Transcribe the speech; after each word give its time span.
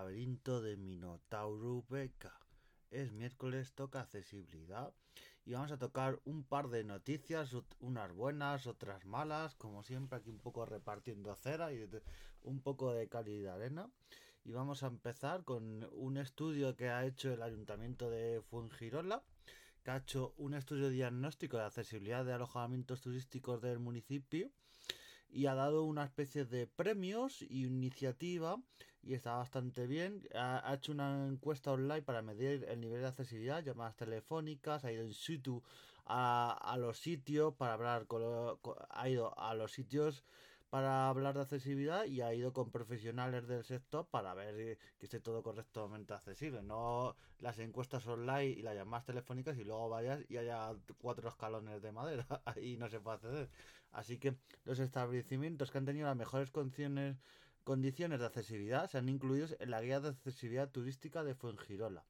laberinto 0.00 0.62
de 0.62 0.78
Minotauro 0.78 1.84
Beca. 1.90 2.32
Es 2.90 3.12
miércoles, 3.12 3.74
toca 3.74 4.00
accesibilidad 4.00 4.94
y 5.44 5.52
vamos 5.52 5.72
a 5.72 5.78
tocar 5.78 6.18
un 6.24 6.42
par 6.42 6.68
de 6.68 6.84
noticias, 6.84 7.54
unas 7.80 8.10
buenas, 8.14 8.66
otras 8.66 9.04
malas, 9.04 9.54
como 9.56 9.82
siempre 9.82 10.18
aquí 10.18 10.30
un 10.30 10.38
poco 10.38 10.64
repartiendo 10.64 11.34
cera 11.34 11.70
y 11.74 11.86
un 12.42 12.62
poco 12.62 12.94
de 12.94 13.08
calidad 13.08 13.58
de 13.58 13.64
arena. 13.64 13.90
Y 14.42 14.52
vamos 14.52 14.82
a 14.82 14.86
empezar 14.86 15.44
con 15.44 15.86
un 15.92 16.16
estudio 16.16 16.76
que 16.76 16.88
ha 16.88 17.04
hecho 17.04 17.34
el 17.34 17.42
ayuntamiento 17.42 18.08
de 18.08 18.40
Fuengirola, 18.40 19.22
que 19.84 19.90
ha 19.90 19.98
hecho 19.98 20.32
un 20.38 20.54
estudio 20.54 20.88
diagnóstico 20.88 21.58
de 21.58 21.64
accesibilidad 21.64 22.24
de 22.24 22.32
alojamientos 22.32 23.02
turísticos 23.02 23.60
del 23.60 23.80
municipio 23.80 24.50
y 25.28 25.44
ha 25.44 25.54
dado 25.54 25.84
una 25.84 26.04
especie 26.04 26.46
de 26.46 26.66
premios 26.66 27.42
y 27.42 27.66
iniciativa 27.66 28.56
y 29.02 29.14
está 29.14 29.36
bastante 29.36 29.86
bien. 29.86 30.22
Ha, 30.34 30.74
hecho 30.74 30.92
una 30.92 31.26
encuesta 31.26 31.72
online 31.72 32.02
para 32.02 32.22
medir 32.22 32.64
el 32.68 32.80
nivel 32.80 33.00
de 33.00 33.08
accesibilidad, 33.08 33.62
llamadas 33.62 33.96
telefónicas, 33.96 34.84
ha 34.84 34.92
ido 34.92 35.04
in 35.04 35.14
situ 35.14 35.62
a, 36.06 36.76
los 36.78 36.98
sitios 36.98 37.54
para 37.54 37.74
hablar 37.74 38.06
con, 38.06 38.22
ha 38.90 39.08
ido 39.08 39.38
a 39.38 39.54
los 39.54 39.72
sitios 39.72 40.24
para 40.70 41.08
hablar 41.08 41.34
de 41.34 41.42
accesibilidad 41.42 42.04
y 42.04 42.20
ha 42.20 42.32
ido 42.32 42.52
con 42.52 42.70
profesionales 42.70 43.48
del 43.48 43.64
sector 43.64 44.06
para 44.06 44.34
ver 44.34 44.78
que 44.98 45.06
esté 45.06 45.18
todo 45.18 45.42
correctamente 45.42 46.14
accesible. 46.14 46.62
No 46.62 47.16
las 47.40 47.58
encuestas 47.58 48.06
online 48.06 48.46
y 48.46 48.62
las 48.62 48.76
llamadas 48.76 49.04
telefónicas 49.04 49.58
y 49.58 49.64
luego 49.64 49.88
vayas 49.88 50.20
y 50.28 50.36
haya 50.36 50.72
cuatro 50.98 51.28
escalones 51.28 51.82
de 51.82 51.90
madera. 51.90 52.26
Ahí 52.44 52.76
no 52.76 52.88
se 52.88 53.00
puede 53.00 53.16
acceder. 53.16 53.50
Así 53.90 54.18
que 54.18 54.36
los 54.64 54.78
establecimientos 54.78 55.72
que 55.72 55.78
han 55.78 55.86
tenido 55.86 56.06
las 56.06 56.16
mejores 56.16 56.52
condiciones, 56.52 57.16
condiciones 57.64 58.20
de 58.20 58.26
accesibilidad 58.26 58.88
se 58.90 58.98
han 58.98 59.08
incluido 59.08 59.46
en 59.58 59.70
la 59.70 59.80
guía 59.80 60.00
de 60.00 60.08
accesibilidad 60.08 60.70
turística 60.70 61.24
de 61.24 61.34
Fuengirola. 61.34 62.04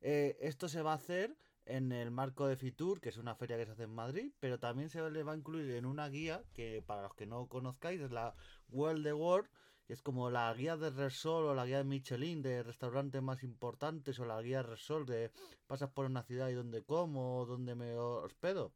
Eh, 0.00 0.36
esto 0.40 0.68
se 0.68 0.82
va 0.82 0.92
a 0.92 0.96
hacer 0.96 1.36
en 1.66 1.92
el 1.92 2.10
marco 2.10 2.46
de 2.46 2.56
Fitur, 2.56 3.00
que 3.00 3.10
es 3.10 3.16
una 3.16 3.34
feria 3.34 3.56
que 3.56 3.66
se 3.66 3.72
hace 3.72 3.82
en 3.84 3.94
Madrid, 3.94 4.32
pero 4.40 4.58
también 4.58 4.88
se 4.88 5.08
le 5.10 5.22
va 5.22 5.32
a 5.32 5.36
incluir 5.36 5.70
en 5.72 5.86
una 5.86 6.08
guía 6.08 6.42
que 6.54 6.82
para 6.82 7.02
los 7.02 7.14
que 7.14 7.26
no 7.26 7.46
conozcáis 7.48 8.00
es 8.00 8.10
la 8.10 8.34
World 8.70 9.04
the 9.04 9.12
World, 9.12 9.48
que 9.86 9.92
es 9.92 10.02
como 10.02 10.30
la 10.30 10.52
guía 10.54 10.76
de 10.76 10.90
Resol 10.90 11.44
o 11.46 11.54
la 11.54 11.66
guía 11.66 11.78
de 11.78 11.84
Michelin 11.84 12.42
de 12.42 12.62
restaurantes 12.62 13.22
más 13.22 13.42
importantes 13.42 14.18
o 14.18 14.24
la 14.24 14.40
guía 14.40 14.62
Resol 14.62 15.06
de 15.06 15.30
pasas 15.66 15.90
por 15.90 16.06
una 16.06 16.22
ciudad 16.22 16.48
y 16.48 16.54
donde 16.54 16.82
como 16.82 17.38
o 17.38 17.46
donde 17.46 17.74
me 17.74 17.94
hospedo. 17.96 18.72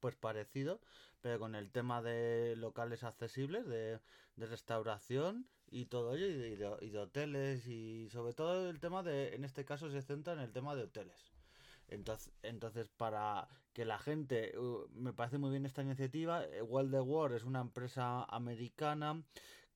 Pues 0.00 0.16
parecido, 0.16 0.80
pero 1.20 1.38
con 1.38 1.54
el 1.54 1.70
tema 1.70 2.02
de 2.02 2.54
locales 2.56 3.02
accesibles, 3.04 3.66
de, 3.66 4.00
restauración 4.36 5.48
y 5.70 5.86
todo 5.86 6.14
ello, 6.14 6.26
y 6.28 6.86
y 6.86 6.90
de 6.90 6.98
hoteles, 6.98 7.66
y 7.66 8.08
sobre 8.10 8.34
todo 8.34 8.70
el 8.70 8.80
tema 8.80 9.02
de, 9.02 9.34
en 9.34 9.44
este 9.44 9.64
caso 9.64 9.90
se 9.90 10.02
centra 10.02 10.32
en 10.32 10.40
el 10.40 10.52
tema 10.52 10.76
de 10.76 10.84
hoteles. 10.84 11.32
Entonces, 11.88 12.32
entonces 12.42 12.88
para 12.88 13.48
que 13.72 13.84
la 13.84 13.98
gente, 13.98 14.58
uh, 14.58 14.88
me 14.92 15.12
parece 15.12 15.38
muy 15.38 15.50
bien 15.50 15.64
esta 15.66 15.82
iniciativa, 15.82 16.44
World 16.62 16.92
the 16.92 17.00
World 17.00 17.36
es 17.36 17.44
una 17.44 17.60
empresa 17.60 18.24
americana 18.24 19.22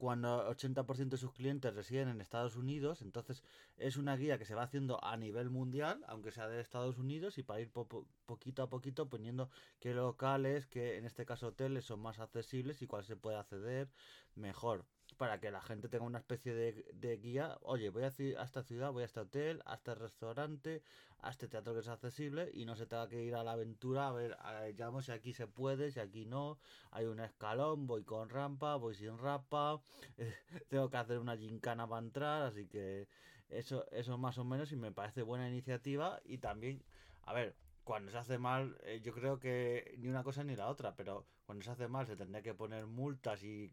cuando 0.02 0.50
80% 0.50 1.10
de 1.10 1.16
sus 1.16 1.30
clientes 1.30 1.72
residen 1.72 2.08
en 2.08 2.20
Estados 2.20 2.56
Unidos, 2.56 3.02
entonces 3.02 3.44
es 3.76 3.96
una 3.96 4.16
guía 4.16 4.36
que 4.36 4.44
se 4.44 4.56
va 4.56 4.64
haciendo 4.64 4.98
a 5.04 5.16
nivel 5.16 5.48
mundial, 5.48 6.04
aunque 6.08 6.32
sea 6.32 6.48
de 6.48 6.60
Estados 6.60 6.98
Unidos, 6.98 7.38
y 7.38 7.44
para 7.44 7.60
ir 7.60 7.70
poquito 7.70 8.64
a 8.64 8.68
poquito 8.68 9.08
poniendo 9.08 9.48
qué 9.78 9.94
locales, 9.94 10.66
que 10.66 10.98
en 10.98 11.04
este 11.04 11.24
caso 11.24 11.46
hoteles 11.46 11.84
son 11.84 12.00
más 12.00 12.18
accesibles 12.18 12.82
y 12.82 12.88
cuál 12.88 13.04
se 13.04 13.14
puede 13.14 13.36
acceder 13.36 13.92
mejor 14.34 14.86
para 15.22 15.38
que 15.38 15.52
la 15.52 15.60
gente 15.60 15.88
tenga 15.88 16.04
una 16.04 16.18
especie 16.18 16.52
de, 16.52 17.16
guía. 17.22 17.56
Oye, 17.60 17.90
voy 17.90 18.02
a, 18.02 18.08
a, 18.08 18.44
esta 18.44 18.64
ciudad, 18.64 18.90
voy 18.90 19.04
a 19.04 19.06
este 19.06 19.20
hotel, 19.20 19.62
a 19.66 19.74
este 19.74 19.94
restaurante, 19.94 20.82
a 21.20 21.30
este 21.30 21.46
teatro 21.46 21.74
que 21.74 21.78
es 21.78 21.86
accesible 21.86 22.50
y 22.52 22.64
no 22.64 22.74
se 22.74 22.86
tenga 22.86 23.08
que 23.08 23.22
ir 23.22 23.36
a 23.36 23.44
la 23.44 23.52
aventura 23.52 24.08
a 24.08 24.12
ver, 24.12 24.36
llamo 24.76 25.00
si 25.00 25.12
aquí 25.12 25.32
se 25.32 25.46
puede, 25.46 25.92
si 25.92 26.00
aquí 26.00 26.26
no. 26.26 26.58
Hay 26.90 27.04
un 27.04 27.20
escalón, 27.20 27.86
voy 27.86 28.02
con 28.02 28.30
rampa, 28.30 28.74
voy 28.74 28.96
sin 28.96 29.16
rampa, 29.16 29.80
tengo 30.68 30.90
que 30.90 30.96
hacer 30.96 31.20
una 31.20 31.36
gincana 31.36 31.86
para 31.86 32.04
entrar, 32.04 32.42
así 32.42 32.66
que 32.66 33.06
eso, 33.48 33.88
eso 33.92 34.18
más 34.18 34.38
o 34.38 34.44
menos 34.44 34.72
y 34.72 34.76
me 34.76 34.90
parece 34.90 35.22
buena 35.22 35.48
iniciativa 35.48 36.20
y 36.24 36.38
también, 36.38 36.82
a 37.22 37.32
ver, 37.32 37.54
cuando 37.84 38.10
se 38.12 38.18
hace 38.18 38.38
mal, 38.38 38.76
eh, 38.84 39.00
yo 39.02 39.12
creo 39.12 39.38
que 39.38 39.94
ni 39.98 40.08
una 40.08 40.22
cosa 40.22 40.44
ni 40.44 40.56
la 40.56 40.68
otra, 40.68 40.94
pero 40.94 41.26
cuando 41.44 41.64
se 41.64 41.70
hace 41.70 41.88
mal 41.88 42.06
se 42.06 42.16
tendría 42.16 42.42
que 42.42 42.54
poner 42.54 42.86
multas 42.86 43.42
y, 43.42 43.70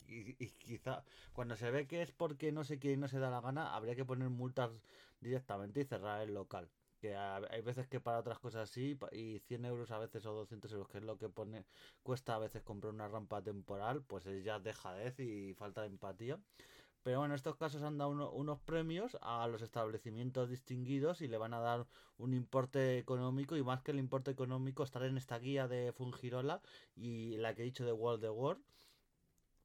quizá 0.57 1.03
cuando 1.33 1.55
se 1.55 1.71
ve 1.71 1.87
que 1.87 2.01
es 2.01 2.11
porque 2.11 2.51
no 2.51 2.63
sé 2.63 2.79
quién 2.79 2.99
no 2.99 3.07
se 3.07 3.19
da 3.19 3.29
la 3.29 3.41
gana, 3.41 3.75
habría 3.75 3.95
que 3.95 4.05
poner 4.05 4.29
multas 4.29 4.71
directamente 5.21 5.81
y 5.81 5.85
cerrar 5.85 6.21
el 6.21 6.33
local. 6.33 6.69
Que 6.99 7.15
hay 7.15 7.61
veces 7.61 7.87
que 7.87 8.01
para 8.01 8.19
otras 8.19 8.39
cosas 8.39 8.69
sí, 8.69 8.97
y 9.13 9.39
100 9.39 9.65
euros 9.65 9.91
a 9.91 9.99
veces 9.99 10.25
o 10.25 10.33
200 10.33 10.71
euros, 10.73 10.89
que 10.89 10.97
es 10.97 11.03
lo 11.03 11.17
que 11.17 11.29
pone 11.29 11.65
cuesta 12.03 12.35
a 12.35 12.39
veces 12.39 12.61
comprar 12.63 12.93
una 12.93 13.07
rampa 13.07 13.41
temporal, 13.41 14.03
pues 14.03 14.25
es 14.25 14.43
ya 14.43 14.59
dejadez 14.59 15.17
y 15.19 15.53
falta 15.53 15.81
de 15.81 15.87
empatía. 15.87 16.39
Pero 17.03 17.19
bueno, 17.19 17.33
en 17.33 17.37
estos 17.37 17.55
casos 17.55 17.81
han 17.81 17.97
dado 17.97 18.31
unos 18.31 18.59
premios 18.59 19.17
a 19.21 19.47
los 19.47 19.61
establecimientos 19.61 20.49
distinguidos 20.49 21.21
y 21.21 21.27
le 21.27 21.37
van 21.37 21.53
a 21.53 21.59
dar 21.59 21.87
un 22.17 22.33
importe 22.33 22.97
económico 22.97 23.55
y 23.55 23.63
más 23.63 23.81
que 23.81 23.91
el 23.91 23.99
importe 23.99 24.31
económico 24.31 24.83
estar 24.83 25.03
en 25.03 25.17
esta 25.17 25.39
guía 25.39 25.67
de 25.67 25.93
Fungirola 25.93 26.61
y 26.95 27.37
la 27.37 27.55
que 27.55 27.61
he 27.61 27.65
dicho 27.65 27.85
de 27.85 27.93
World 27.93 28.21
the 28.21 28.29
World 28.29 28.61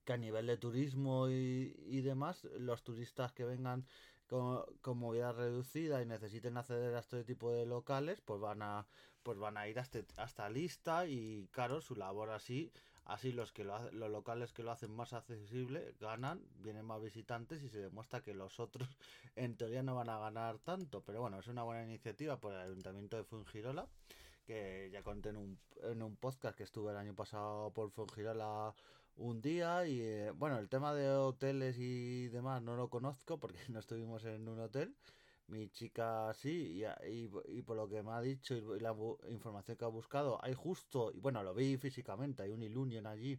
que 0.04 0.12
a 0.12 0.16
nivel 0.16 0.46
de 0.46 0.58
turismo 0.58 1.28
y, 1.28 2.00
demás, 2.02 2.44
los 2.58 2.82
turistas 2.82 3.32
que 3.32 3.44
vengan 3.44 3.86
con, 4.26 4.62
con, 4.80 4.98
movilidad 4.98 5.34
reducida 5.34 6.02
y 6.02 6.06
necesiten 6.06 6.56
acceder 6.56 6.94
a 6.94 7.00
este 7.00 7.24
tipo 7.24 7.50
de 7.52 7.66
locales, 7.66 8.20
pues 8.20 8.40
van 8.40 8.62
a, 8.62 8.86
pues 9.22 9.38
van 9.38 9.56
a 9.56 9.66
ir 9.66 9.78
a, 9.78 9.82
este, 9.82 10.06
a 10.16 10.24
esta 10.24 10.48
lista 10.50 11.06
y 11.06 11.48
claro, 11.52 11.80
su 11.80 11.94
labor 11.96 12.30
así 12.30 12.70
Así 13.04 13.32
los 13.32 13.52
que 13.52 13.64
lo, 13.64 13.90
los 13.92 14.10
locales 14.10 14.52
que 14.52 14.62
lo 14.62 14.70
hacen 14.70 14.90
más 14.90 15.12
accesible 15.12 15.94
ganan, 16.00 16.40
vienen 16.60 16.86
más 16.86 17.02
visitantes 17.02 17.62
y 17.62 17.68
se 17.68 17.78
demuestra 17.78 18.22
que 18.22 18.34
los 18.34 18.58
otros 18.60 18.88
en 19.36 19.56
teoría 19.56 19.82
no 19.82 19.94
van 19.94 20.08
a 20.08 20.18
ganar 20.18 20.58
tanto. 20.58 21.02
Pero 21.02 21.20
bueno, 21.20 21.38
es 21.38 21.46
una 21.48 21.62
buena 21.62 21.84
iniciativa 21.84 22.38
por 22.40 22.54
el 22.54 22.60
Ayuntamiento 22.60 23.16
de 23.16 23.24
Fungirola, 23.24 23.86
que 24.46 24.88
ya 24.92 25.02
conté 25.02 25.30
en 25.30 25.36
un, 25.36 25.58
en 25.82 26.02
un 26.02 26.16
podcast 26.16 26.56
que 26.56 26.64
estuve 26.64 26.92
el 26.92 26.98
año 26.98 27.14
pasado 27.14 27.70
por 27.72 27.90
Fungirola 27.90 28.74
un 29.16 29.40
día 29.40 29.86
y 29.86 30.00
eh, 30.00 30.30
bueno, 30.32 30.58
el 30.58 30.68
tema 30.68 30.94
de 30.94 31.08
hoteles 31.10 31.76
y 31.78 32.28
demás 32.28 32.62
no 32.62 32.76
lo 32.76 32.88
conozco 32.88 33.38
porque 33.38 33.58
no 33.68 33.78
estuvimos 33.80 34.24
en 34.24 34.48
un 34.48 34.60
hotel 34.60 34.94
mi 35.48 35.68
chica 35.70 36.32
sí, 36.34 36.82
y, 37.06 37.30
y, 37.46 37.62
por 37.62 37.76
lo 37.76 37.88
que 37.88 38.02
me 38.02 38.12
ha 38.12 38.20
dicho 38.20 38.54
y 38.54 38.80
la 38.80 38.94
información 39.28 39.76
que 39.76 39.84
ha 39.84 39.88
buscado, 39.88 40.38
hay 40.42 40.54
justo, 40.54 41.12
y 41.12 41.20
bueno, 41.20 41.42
lo 41.42 41.54
vi 41.54 41.76
físicamente, 41.76 42.42
hay 42.42 42.50
un 42.50 42.62
Ilunion 42.62 43.06
allí 43.06 43.38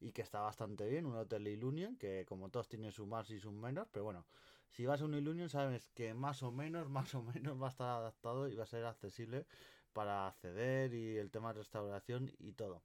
y 0.00 0.12
que 0.12 0.22
está 0.22 0.40
bastante 0.40 0.88
bien, 0.88 1.06
un 1.06 1.16
hotel 1.16 1.46
Ilunion, 1.46 1.96
que 1.96 2.24
como 2.26 2.48
todos 2.50 2.68
tienen 2.68 2.92
sus 2.92 3.06
más 3.06 3.30
y 3.30 3.38
sus 3.38 3.52
menos, 3.52 3.88
pero 3.92 4.04
bueno, 4.04 4.26
si 4.70 4.86
vas 4.86 5.02
a 5.02 5.04
un 5.04 5.14
Ilunion 5.14 5.48
sabes 5.48 5.90
que 5.90 6.14
más 6.14 6.42
o 6.42 6.50
menos, 6.50 6.88
más 6.90 7.14
o 7.14 7.22
menos 7.22 7.60
va 7.60 7.66
a 7.66 7.70
estar 7.70 7.88
adaptado 7.88 8.48
y 8.48 8.56
va 8.56 8.64
a 8.64 8.66
ser 8.66 8.84
accesible 8.86 9.46
para 9.92 10.26
acceder 10.26 10.94
y 10.94 11.18
el 11.18 11.30
tema 11.30 11.52
de 11.52 11.60
restauración 11.60 12.32
y 12.38 12.52
todo. 12.52 12.82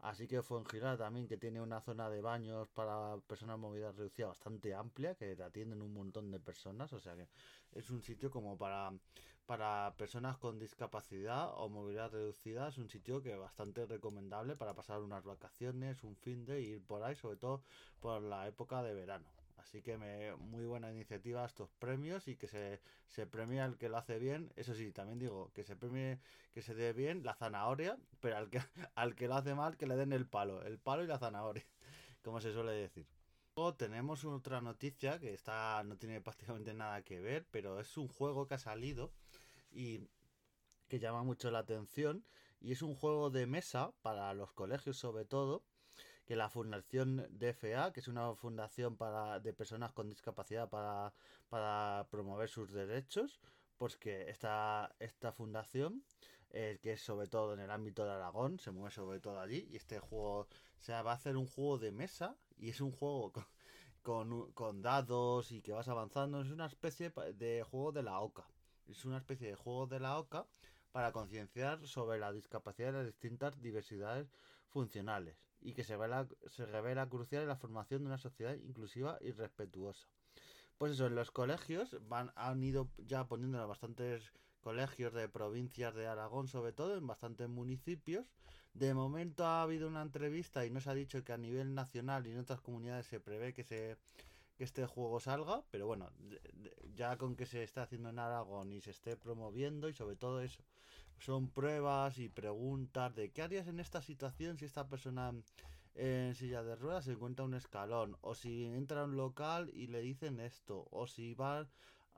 Así 0.00 0.28
que 0.28 0.42
fue 0.42 0.58
en 0.58 0.66
Girard 0.66 0.98
también, 0.98 1.26
que 1.26 1.36
tiene 1.36 1.60
una 1.60 1.80
zona 1.80 2.08
de 2.08 2.20
baños 2.20 2.68
para 2.68 3.16
personas 3.26 3.58
movidas 3.58 3.96
reducida 3.96 4.28
bastante 4.28 4.74
amplia, 4.74 5.14
que 5.16 5.36
atienden 5.42 5.82
un 5.82 5.92
montón 5.92 6.30
de 6.30 6.38
personas. 6.40 6.92
O 6.92 7.00
sea 7.00 7.16
que 7.16 7.28
es 7.72 7.90
un 7.90 8.02
sitio 8.02 8.30
como 8.30 8.56
para, 8.56 8.92
para 9.46 9.94
personas 9.96 10.38
con 10.38 10.58
discapacidad 10.58 11.50
o 11.56 11.68
movilidad 11.68 12.10
reducida. 12.12 12.68
Es 12.68 12.78
un 12.78 12.88
sitio 12.88 13.22
que 13.22 13.32
es 13.32 13.38
bastante 13.38 13.86
recomendable 13.86 14.56
para 14.56 14.74
pasar 14.74 15.00
unas 15.00 15.24
vacaciones, 15.24 16.04
un 16.04 16.16
fin 16.16 16.44
de 16.44 16.60
ir 16.60 16.82
por 16.84 17.02
ahí, 17.02 17.16
sobre 17.16 17.36
todo 17.36 17.62
por 18.00 18.22
la 18.22 18.46
época 18.46 18.82
de 18.82 18.94
verano. 18.94 19.37
Así 19.58 19.82
que 19.82 19.98
me, 19.98 20.34
muy 20.36 20.64
buena 20.64 20.90
iniciativa 20.90 21.44
estos 21.44 21.70
premios 21.78 22.28
y 22.28 22.36
que 22.36 22.46
se, 22.46 22.80
se 23.06 23.26
premia 23.26 23.64
el 23.64 23.76
que 23.76 23.88
lo 23.88 23.98
hace 23.98 24.18
bien. 24.18 24.52
Eso 24.56 24.74
sí, 24.74 24.92
también 24.92 25.18
digo 25.18 25.50
que 25.52 25.64
se 25.64 25.76
premie, 25.76 26.20
que 26.52 26.62
se 26.62 26.74
dé 26.74 26.92
bien 26.92 27.24
la 27.24 27.34
zanahoria, 27.34 27.98
pero 28.20 28.36
al 28.36 28.50
que, 28.50 28.60
al 28.94 29.14
que 29.14 29.28
lo 29.28 29.34
hace 29.34 29.54
mal 29.54 29.76
que 29.76 29.86
le 29.86 29.96
den 29.96 30.12
el 30.12 30.26
palo, 30.26 30.62
el 30.62 30.78
palo 30.78 31.04
y 31.04 31.06
la 31.06 31.18
zanahoria, 31.18 31.66
como 32.22 32.40
se 32.40 32.52
suele 32.52 32.72
decir. 32.72 33.06
Luego 33.56 33.74
tenemos 33.74 34.24
otra 34.24 34.60
noticia 34.60 35.18
que 35.18 35.34
está, 35.34 35.82
no 35.82 35.96
tiene 35.96 36.20
prácticamente 36.22 36.72
nada 36.72 37.02
que 37.02 37.20
ver, 37.20 37.46
pero 37.50 37.80
es 37.80 37.96
un 37.96 38.08
juego 38.08 38.46
que 38.46 38.54
ha 38.54 38.58
salido 38.58 39.12
y 39.70 40.08
que 40.86 40.98
llama 41.00 41.24
mucho 41.24 41.50
la 41.50 41.58
atención 41.58 42.24
y 42.60 42.72
es 42.72 42.82
un 42.82 42.94
juego 42.94 43.30
de 43.30 43.46
mesa 43.46 43.92
para 44.02 44.32
los 44.34 44.52
colegios 44.52 44.96
sobre 44.96 45.24
todo 45.24 45.64
que 46.28 46.36
la 46.36 46.50
Fundación 46.50 47.26
DFA, 47.30 47.90
que 47.90 48.00
es 48.00 48.08
una 48.08 48.34
fundación 48.34 48.98
para, 48.98 49.40
de 49.40 49.54
personas 49.54 49.92
con 49.92 50.10
discapacidad 50.10 50.68
para, 50.68 51.14
para 51.48 52.06
promover 52.10 52.50
sus 52.50 52.70
derechos, 52.70 53.40
pues 53.78 53.96
que 53.96 54.28
esta, 54.28 54.94
esta 54.98 55.32
fundación, 55.32 56.04
eh, 56.50 56.80
que 56.82 56.92
es 56.92 57.00
sobre 57.00 57.28
todo 57.28 57.54
en 57.54 57.60
el 57.60 57.70
ámbito 57.70 58.04
de 58.04 58.10
Aragón, 58.10 58.60
se 58.60 58.70
mueve 58.70 58.90
sobre 58.90 59.20
todo 59.20 59.40
allí, 59.40 59.66
y 59.70 59.76
este 59.76 60.00
juego, 60.00 60.48
se 60.80 60.92
va 60.92 61.12
a 61.12 61.14
hacer 61.14 61.38
un 61.38 61.46
juego 61.46 61.78
de 61.78 61.92
mesa, 61.92 62.36
y 62.58 62.68
es 62.68 62.82
un 62.82 62.92
juego 62.92 63.32
con, 64.02 64.52
con 64.52 64.82
dados 64.82 65.50
y 65.50 65.62
que 65.62 65.72
vas 65.72 65.88
avanzando. 65.88 66.42
Es 66.42 66.50
una 66.50 66.66
especie 66.66 67.10
de 67.36 67.62
juego 67.62 67.90
de 67.90 68.02
la 68.02 68.20
OCA. 68.20 68.46
Es 68.86 69.06
una 69.06 69.16
especie 69.16 69.48
de 69.48 69.54
juego 69.54 69.86
de 69.86 70.00
la 70.00 70.18
OCA 70.18 70.46
para 70.92 71.10
concienciar 71.12 71.86
sobre 71.86 72.18
la 72.18 72.32
discapacidad 72.32 72.88
de 72.88 72.98
las 72.98 73.06
distintas 73.06 73.62
diversidades 73.62 74.30
funcionales 74.66 75.47
y 75.60 75.72
que 75.72 75.84
se, 75.84 75.96
se 76.48 76.66
revela 76.66 77.08
crucial 77.08 77.42
en 77.42 77.48
la 77.48 77.56
formación 77.56 78.02
de 78.02 78.08
una 78.08 78.18
sociedad 78.18 78.54
inclusiva 78.54 79.18
y 79.20 79.32
respetuosa. 79.32 80.06
Pues 80.78 80.92
eso, 80.92 81.06
en 81.06 81.16
los 81.16 81.30
colegios 81.30 81.96
van, 82.08 82.32
han 82.36 82.62
ido 82.62 82.88
ya 82.98 83.26
poniendo 83.26 83.66
bastantes 83.66 84.32
colegios 84.60 85.12
de 85.12 85.28
provincias 85.28 85.94
de 85.94 86.06
Aragón, 86.06 86.46
sobre 86.46 86.72
todo 86.72 86.96
en 86.96 87.06
bastantes 87.06 87.48
municipios. 87.48 88.26
De 88.74 88.94
momento 88.94 89.44
ha 89.44 89.62
habido 89.62 89.88
una 89.88 90.02
entrevista 90.02 90.64
y 90.66 90.70
nos 90.70 90.86
ha 90.86 90.94
dicho 90.94 91.24
que 91.24 91.32
a 91.32 91.38
nivel 91.38 91.74
nacional 91.74 92.26
y 92.26 92.30
en 92.30 92.38
otras 92.38 92.60
comunidades 92.60 93.06
se 93.06 93.18
prevé 93.18 93.54
que 93.54 93.64
se 93.64 93.96
que 94.58 94.64
este 94.64 94.84
juego 94.86 95.20
salga, 95.20 95.62
pero 95.70 95.86
bueno, 95.86 96.10
ya 96.96 97.16
con 97.16 97.36
que 97.36 97.46
se 97.46 97.62
está 97.62 97.82
haciendo 97.82 98.10
en 98.10 98.18
Aragón 98.18 98.72
y 98.72 98.80
se 98.80 98.90
esté 98.90 99.16
promoviendo 99.16 99.88
y 99.88 99.94
sobre 99.94 100.16
todo 100.16 100.42
eso, 100.42 100.64
son 101.18 101.48
pruebas 101.48 102.18
y 102.18 102.28
preguntas 102.28 103.14
de 103.14 103.30
qué 103.30 103.42
harías 103.42 103.68
en 103.68 103.78
esta 103.78 104.02
situación 104.02 104.58
si 104.58 104.64
esta 104.64 104.88
persona 104.88 105.32
en 105.94 106.34
silla 106.34 106.64
de 106.64 106.74
ruedas 106.74 107.04
se 107.04 107.12
encuentra 107.12 107.44
un 107.44 107.54
escalón, 107.54 108.16
o 108.20 108.34
si 108.34 108.64
entra 108.64 109.02
a 109.02 109.04
un 109.04 109.16
local 109.16 109.70
y 109.72 109.86
le 109.86 110.00
dicen 110.00 110.40
esto, 110.40 110.88
o 110.90 111.06
si 111.06 111.34
va 111.34 111.68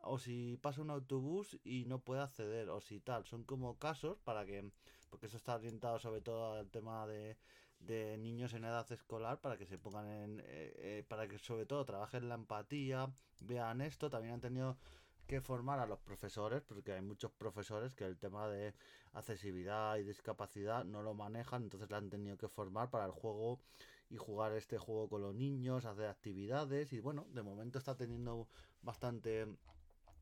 o 0.02 0.18
si 0.18 0.56
pasa 0.62 0.80
un 0.80 0.90
autobús 0.90 1.58
y 1.62 1.84
no 1.84 1.98
puede 1.98 2.22
acceder, 2.22 2.70
o 2.70 2.80
si 2.80 3.00
tal, 3.00 3.26
son 3.26 3.44
como 3.44 3.78
casos 3.78 4.18
para 4.24 4.46
que, 4.46 4.72
porque 5.10 5.26
eso 5.26 5.36
está 5.36 5.56
orientado 5.56 5.98
sobre 5.98 6.22
todo 6.22 6.54
al 6.54 6.70
tema 6.70 7.06
de, 7.06 7.36
de 7.80 8.16
niños 8.18 8.52
en 8.54 8.64
edad 8.64 8.90
escolar 8.92 9.40
para 9.40 9.56
que 9.56 9.66
se 9.66 9.78
pongan 9.78 10.08
en, 10.08 10.40
eh, 10.40 10.44
eh, 10.44 11.04
para 11.08 11.26
que 11.26 11.38
sobre 11.38 11.66
todo 11.66 11.84
trabajen 11.84 12.28
la 12.28 12.34
empatía, 12.34 13.10
vean 13.40 13.80
esto, 13.80 14.10
también 14.10 14.34
han 14.34 14.40
tenido 14.40 14.78
que 15.26 15.40
formar 15.40 15.78
a 15.78 15.86
los 15.86 16.00
profesores, 16.00 16.62
porque 16.62 16.92
hay 16.92 17.02
muchos 17.02 17.30
profesores 17.30 17.94
que 17.94 18.04
el 18.04 18.18
tema 18.18 18.48
de 18.48 18.74
accesibilidad 19.12 19.96
y 19.96 20.02
discapacidad 20.02 20.84
no 20.84 21.02
lo 21.02 21.14
manejan, 21.14 21.62
entonces 21.64 21.90
la 21.90 21.98
han 21.98 22.10
tenido 22.10 22.36
que 22.36 22.48
formar 22.48 22.90
para 22.90 23.06
el 23.06 23.12
juego 23.12 23.60
y 24.08 24.16
jugar 24.16 24.52
este 24.54 24.76
juego 24.76 25.08
con 25.08 25.22
los 25.22 25.34
niños, 25.34 25.84
hacer 25.84 26.08
actividades 26.08 26.92
y 26.92 27.00
bueno, 27.00 27.26
de 27.32 27.42
momento 27.42 27.78
está 27.78 27.96
teniendo 27.96 28.48
bastante 28.82 29.46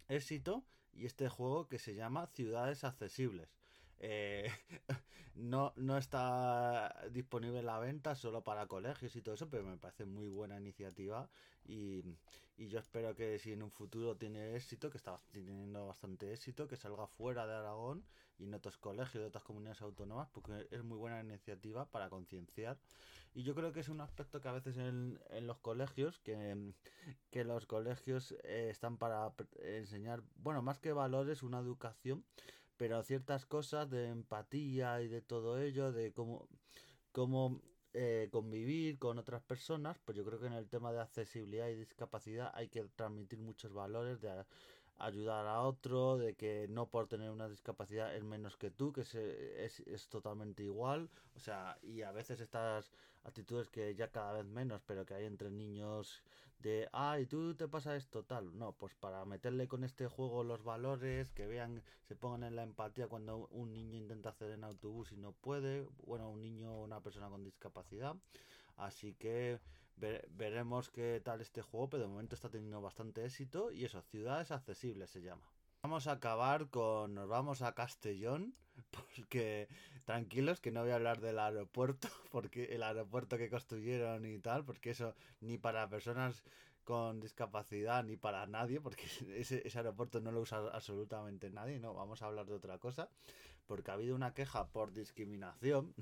éxito 0.08 0.62
y 0.92 1.06
este 1.06 1.28
juego 1.28 1.68
que 1.68 1.78
se 1.78 1.94
llama 1.94 2.26
Ciudades 2.26 2.84
Accesibles. 2.84 3.57
Eh, 4.00 4.50
no, 5.34 5.72
no 5.76 5.96
está 5.98 6.94
disponible 7.10 7.60
en 7.60 7.66
la 7.66 7.78
venta 7.78 8.14
solo 8.14 8.42
para 8.42 8.66
colegios 8.66 9.14
y 9.16 9.22
todo 9.22 9.34
eso, 9.34 9.48
pero 9.48 9.64
me 9.64 9.76
parece 9.76 10.04
muy 10.04 10.28
buena 10.28 10.58
iniciativa 10.58 11.28
y, 11.64 12.02
y 12.56 12.68
yo 12.68 12.78
espero 12.78 13.14
que 13.14 13.38
si 13.38 13.52
en 13.52 13.62
un 13.62 13.70
futuro 13.70 14.16
tiene 14.16 14.56
éxito, 14.56 14.90
que 14.90 14.98
está 14.98 15.20
teniendo 15.30 15.86
bastante 15.86 16.32
éxito, 16.32 16.66
que 16.66 16.76
salga 16.76 17.06
fuera 17.06 17.46
de 17.46 17.54
Aragón 17.54 18.04
y 18.38 18.44
en 18.44 18.54
otros 18.54 18.76
colegios 18.78 19.22
de 19.22 19.28
otras 19.28 19.44
comunidades 19.44 19.82
autónomas, 19.82 20.28
porque 20.32 20.66
es 20.70 20.82
muy 20.82 20.96
buena 20.96 21.20
iniciativa 21.20 21.90
para 21.90 22.08
concienciar. 22.08 22.78
Y 23.34 23.42
yo 23.42 23.54
creo 23.54 23.72
que 23.72 23.80
es 23.80 23.88
un 23.88 24.00
aspecto 24.00 24.40
que 24.40 24.48
a 24.48 24.52
veces 24.52 24.76
en, 24.78 25.20
en 25.30 25.46
los 25.46 25.58
colegios, 25.58 26.18
que, 26.20 26.72
que 27.30 27.44
los 27.44 27.66
colegios 27.66 28.32
eh, 28.42 28.68
están 28.70 28.96
para 28.96 29.32
enseñar, 29.62 30.22
bueno, 30.36 30.62
más 30.62 30.78
que 30.78 30.92
valores, 30.92 31.42
una 31.42 31.58
educación 31.60 32.24
pero 32.78 33.02
ciertas 33.02 33.44
cosas 33.44 33.90
de 33.90 34.08
empatía 34.08 35.02
y 35.02 35.08
de 35.08 35.20
todo 35.20 35.60
ello, 35.60 35.92
de 35.92 36.12
cómo, 36.12 36.48
cómo 37.12 37.60
eh, 37.92 38.28
convivir 38.30 38.98
con 38.98 39.18
otras 39.18 39.42
personas, 39.42 39.98
pues 40.04 40.16
yo 40.16 40.24
creo 40.24 40.38
que 40.38 40.46
en 40.46 40.52
el 40.52 40.68
tema 40.68 40.92
de 40.92 41.00
accesibilidad 41.00 41.68
y 41.68 41.74
discapacidad 41.74 42.52
hay 42.54 42.68
que 42.68 42.84
transmitir 42.84 43.40
muchos 43.40 43.74
valores 43.74 44.20
de 44.20 44.44
ayudar 44.98 45.46
a 45.46 45.62
otro, 45.62 46.16
de 46.18 46.34
que 46.34 46.66
no 46.68 46.86
por 46.86 47.08
tener 47.08 47.30
una 47.30 47.48
discapacidad 47.48 48.14
es 48.14 48.22
menos 48.22 48.56
que 48.56 48.70
tú, 48.70 48.92
que 48.92 49.02
es, 49.02 49.14
es, 49.14 49.80
es, 49.80 50.08
totalmente 50.08 50.62
igual. 50.62 51.10
O 51.36 51.40
sea, 51.40 51.78
y 51.82 52.02
a 52.02 52.12
veces 52.12 52.40
estas 52.40 52.92
actitudes 53.24 53.68
que 53.68 53.94
ya 53.94 54.08
cada 54.08 54.32
vez 54.32 54.44
menos, 54.44 54.82
pero 54.86 55.04
que 55.04 55.14
hay 55.14 55.24
entre 55.24 55.50
niños 55.50 56.22
de, 56.58 56.88
ay, 56.92 57.26
tú 57.26 57.54
te 57.54 57.68
pasa 57.68 57.96
esto, 57.96 58.24
tal. 58.24 58.56
No, 58.58 58.72
pues 58.72 58.94
para 58.94 59.24
meterle 59.24 59.68
con 59.68 59.84
este 59.84 60.06
juego 60.06 60.44
los 60.44 60.64
valores, 60.64 61.32
que 61.32 61.46
vean, 61.46 61.82
se 62.04 62.16
pongan 62.16 62.44
en 62.44 62.56
la 62.56 62.62
empatía 62.62 63.08
cuando 63.08 63.46
un 63.48 63.72
niño 63.72 63.96
intenta 63.96 64.30
hacer 64.30 64.50
en 64.50 64.64
autobús 64.64 65.12
y 65.12 65.16
no 65.16 65.32
puede, 65.32 65.86
bueno, 66.04 66.30
un 66.30 66.40
niño 66.40 66.72
o 66.72 66.84
una 66.84 67.00
persona 67.00 67.28
con 67.28 67.44
discapacidad. 67.44 68.16
Así 68.76 69.14
que 69.14 69.60
veremos 69.96 70.90
qué 70.90 71.20
tal 71.24 71.40
este 71.40 71.62
juego, 71.62 71.90
pero 71.90 72.02
de 72.04 72.08
momento 72.08 72.34
está 72.34 72.48
teniendo 72.48 72.80
bastante 72.80 73.24
éxito 73.24 73.70
y 73.72 73.84
eso, 73.84 74.00
ciudades 74.02 74.50
accesibles 74.50 75.10
se 75.10 75.22
llama. 75.22 75.42
Vamos 75.82 76.06
a 76.08 76.12
acabar 76.12 76.68
con, 76.70 77.14
nos 77.14 77.28
vamos 77.28 77.62
a 77.62 77.74
Castellón, 77.74 78.54
porque 78.90 79.68
tranquilos 80.04 80.60
que 80.60 80.72
no 80.72 80.82
voy 80.82 80.90
a 80.90 80.96
hablar 80.96 81.20
del 81.20 81.38
aeropuerto, 81.38 82.08
porque 82.32 82.64
el 82.74 82.82
aeropuerto 82.82 83.38
que 83.38 83.48
construyeron 83.48 84.26
y 84.26 84.38
tal, 84.38 84.64
porque 84.64 84.90
eso 84.90 85.14
ni 85.40 85.56
para 85.58 85.88
personas 85.88 86.42
con 86.84 87.20
discapacidad 87.20 88.02
ni 88.02 88.16
para 88.16 88.46
nadie, 88.46 88.80
porque 88.80 89.04
ese, 89.36 89.62
aeropuerto 89.74 90.20
no 90.20 90.32
lo 90.32 90.40
usa 90.40 90.58
absolutamente 90.72 91.50
nadie, 91.50 91.78
no, 91.78 91.94
vamos 91.94 92.22
a 92.22 92.26
hablar 92.26 92.46
de 92.46 92.54
otra 92.54 92.78
cosa, 92.78 93.08
porque 93.66 93.90
ha 93.90 93.94
habido 93.94 94.16
una 94.16 94.34
queja 94.34 94.68
por 94.68 94.92
discriminación 94.92 95.94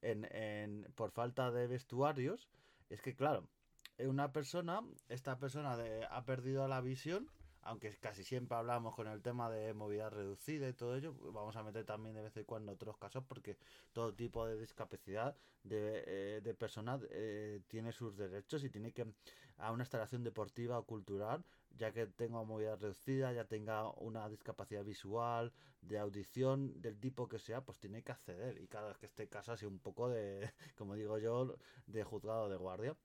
en, 0.00 0.26
en, 0.32 0.92
por 0.94 1.10
falta 1.10 1.50
de 1.50 1.66
vestuarios 1.66 2.48
es 2.92 3.00
que, 3.00 3.14
claro, 3.14 3.48
eh, 3.96 4.06
una 4.06 4.32
persona, 4.32 4.82
esta 5.08 5.38
persona 5.38 5.76
de, 5.76 6.04
ha 6.10 6.24
perdido 6.24 6.68
la 6.68 6.80
visión, 6.82 7.30
aunque 7.62 7.90
casi 7.98 8.24
siempre 8.24 8.56
hablamos 8.56 8.94
con 8.94 9.06
el 9.06 9.22
tema 9.22 9.50
de 9.50 9.72
movilidad 9.74 10.10
reducida 10.10 10.68
y 10.68 10.72
todo 10.72 10.96
ello, 10.96 11.14
vamos 11.32 11.56
a 11.56 11.62
meter 11.62 11.84
también 11.84 12.14
de 12.14 12.22
vez 12.22 12.36
en 12.36 12.44
cuando 12.44 12.72
otros 12.72 12.96
casos 12.96 13.24
porque 13.26 13.56
todo 13.92 14.14
tipo 14.14 14.46
de 14.46 14.56
discapacidad 14.56 15.36
de, 15.62 16.04
eh, 16.06 16.40
de 16.42 16.56
eh, 17.10 17.60
tiene 17.68 17.92
sus 17.92 18.16
derechos 18.16 18.64
y 18.64 18.70
tiene 18.70 18.92
que 18.92 19.06
a 19.58 19.70
una 19.70 19.84
instalación 19.84 20.24
deportiva 20.24 20.78
o 20.78 20.84
cultural, 20.84 21.44
ya 21.76 21.92
que 21.92 22.06
tenga 22.06 22.42
movilidad 22.42 22.80
reducida, 22.80 23.32
ya 23.32 23.44
tenga 23.44 23.88
una 23.90 24.28
discapacidad 24.28 24.84
visual, 24.84 25.52
de 25.80 25.98
audición, 25.98 26.80
del 26.80 26.98
tipo 26.98 27.28
que 27.28 27.38
sea, 27.38 27.64
pues 27.64 27.78
tiene 27.78 28.02
que 28.02 28.12
acceder. 28.12 28.60
Y 28.60 28.66
cada 28.66 28.88
vez 28.88 28.98
que 28.98 29.06
este 29.06 29.28
caso 29.28 29.52
así 29.52 29.66
un 29.66 29.78
poco 29.78 30.08
de, 30.08 30.52
como 30.76 30.94
digo 30.94 31.18
yo, 31.18 31.56
de 31.86 32.04
juzgado 32.04 32.48
de 32.48 32.56
guardia. 32.56 32.96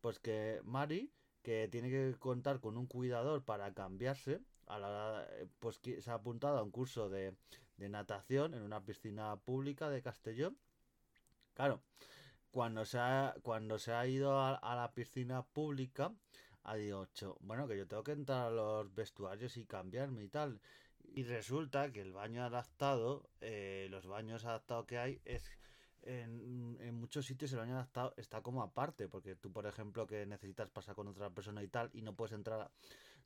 Pues 0.00 0.18
que 0.18 0.60
Mari, 0.64 1.10
que 1.44 1.68
tiene 1.68 1.90
que 1.90 2.16
contar 2.18 2.58
con 2.58 2.76
un 2.76 2.86
cuidador 2.86 3.44
para 3.44 3.72
cambiarse, 3.72 4.40
a 4.66 4.78
la, 4.78 5.28
pues 5.60 5.78
que 5.78 6.00
se 6.00 6.10
ha 6.10 6.14
apuntado 6.14 6.58
a 6.58 6.62
un 6.62 6.70
curso 6.70 7.10
de, 7.10 7.36
de 7.76 7.88
natación 7.90 8.54
en 8.54 8.62
una 8.62 8.80
piscina 8.80 9.36
pública 9.36 9.90
de 9.90 10.02
Castellón. 10.02 10.56
Claro, 11.52 11.82
cuando 12.50 12.84
se 12.86 12.98
ha, 12.98 13.36
cuando 13.42 13.78
se 13.78 13.92
ha 13.92 14.06
ido 14.06 14.40
a, 14.40 14.54
a 14.54 14.74
la 14.74 14.92
piscina 14.92 15.42
pública, 15.42 16.12
ha 16.62 16.76
dicho, 16.76 17.36
bueno, 17.40 17.68
que 17.68 17.76
yo 17.76 17.86
tengo 17.86 18.02
que 18.02 18.12
entrar 18.12 18.46
a 18.46 18.50
los 18.50 18.94
vestuarios 18.94 19.58
y 19.58 19.66
cambiarme 19.66 20.24
y 20.24 20.28
tal. 20.28 20.60
Y 21.12 21.24
resulta 21.24 21.92
que 21.92 22.00
el 22.00 22.12
baño 22.12 22.42
adaptado, 22.42 23.28
eh, 23.42 23.86
los 23.90 24.06
baños 24.06 24.46
adaptados 24.46 24.86
que 24.86 24.96
hay, 24.96 25.20
es 25.26 25.50
en, 26.06 26.76
en, 26.80 26.94
muchos 26.94 27.26
sitios 27.26 27.52
el 27.52 27.58
baño 27.58 27.74
adaptado 27.74 28.14
está 28.16 28.40
como 28.42 28.62
aparte, 28.62 29.08
porque 29.08 29.36
tú, 29.36 29.52
por 29.52 29.66
ejemplo, 29.66 30.06
que 30.06 30.26
necesitas 30.26 30.70
pasar 30.70 30.94
con 30.94 31.08
otra 31.08 31.30
persona 31.30 31.62
y 31.62 31.68
tal, 31.68 31.90
y 31.92 32.02
no 32.02 32.14
puedes 32.14 32.32
entrar. 32.32 32.70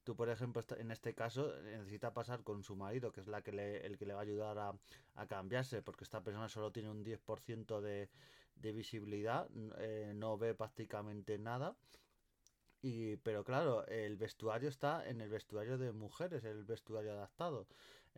Tú, 0.05 0.17
por 0.17 0.29
ejemplo, 0.31 0.63
en 0.79 0.91
este 0.91 1.15
caso, 1.15 1.53
necesita 1.63 2.15
pasar 2.15 2.43
con 2.43 2.63
su 2.63 2.77
marido, 2.77 3.13
que 3.13 3.21
es 3.21 3.27
la 3.27 3.43
que 3.43 3.53
le, 3.53 3.85
el 3.87 3.99
que 3.99 4.07
le 4.07 4.15
va 4.15 4.21
a 4.21 4.23
ayudar 4.23 4.59
a, 4.59 4.73
a 5.15 5.27
cambiarse, 5.27 5.83
porque 5.83 6.05
esta 6.05 6.23
persona 6.23 6.49
solo 6.49 6.73
tiene 6.73 6.91
un 6.91 7.05
10% 7.05 7.81
de, 7.81 8.09
de 8.57 8.73
visibilidad, 8.73 9.49
eh, 9.79 10.13
no 10.15 10.39
ve 10.39 10.55
prácticamente 10.55 11.39
nada 11.39 11.77
y, 12.81 13.17
pero 13.17 13.45
claro, 13.45 13.87
el 13.89 14.17
vestuario 14.17 14.69
está 14.69 15.09
en 15.09 15.21
el 15.21 15.29
vestuario 15.29 15.79
de 15.79 15.93
mujeres, 15.93 16.45
el 16.45 16.65
vestuario 16.65 17.13
adaptado. 17.13 17.67